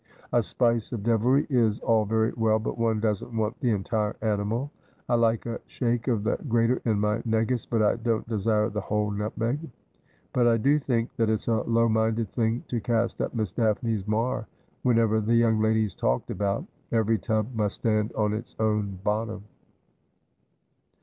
A 0.33 0.41
spice 0.41 0.91
of 0.93 1.03
devilry 1.03 1.45
is 1.47 1.77
all 1.81 2.05
very 2.05 2.33
well, 2.35 2.57
but 2.57 2.75
one 2.75 2.99
doesn't 2.99 3.37
want 3.37 3.59
the 3.59 3.69
entire 3.69 4.15
animal. 4.23 4.71
I 5.07 5.13
like 5.13 5.45
a 5.45 5.61
shake 5.67 6.07
of 6.07 6.23
the 6.23 6.37
grater 6.49 6.81
in 6.85 6.99
my 6.99 7.21
negus, 7.23 7.67
but 7.67 7.83
I 7.83 7.97
don't 7.97 8.27
desire 8.27 8.69
the 8.69 8.81
whole 8.81 9.11
nutmeg. 9.11 9.59
But 10.33 10.47
I 10.47 10.57
do 10.57 10.79
think 10.79 11.15
that 11.17 11.29
it's 11.29 11.47
a 11.47 11.61
low 11.61 11.87
minded 11.87 12.29
thing 12.33 12.63
to 12.69 12.81
cast 12.81 13.21
up 13.21 13.35
Miss 13.35 13.51
Daphne's 13.51 14.07
mar 14.07 14.47
whenever 14.81 15.19
the 15.21 15.35
young 15.35 15.59
lady's 15.59 15.93
talked 15.93 16.31
about. 16.31 16.65
Every 16.91 17.19
tub 17.19 17.53
must 17.53 17.75
stand 17.75 18.11
on 18.13 18.33
its 18.33 18.55
own 18.59 18.97
bottom.' 19.03 19.43